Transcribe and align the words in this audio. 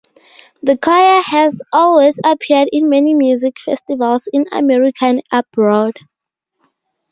The 0.63 0.79
choir 0.79 1.21
has 1.21 1.61
also 1.71 2.21
appeared 2.25 2.69
in 2.71 2.89
many 2.89 3.13
music 3.13 3.59
festivals 3.59 4.27
in 4.33 4.47
America 4.51 5.05
and 5.05 5.21
abroad. 5.31 5.93